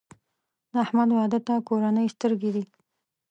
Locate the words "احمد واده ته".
0.85-1.53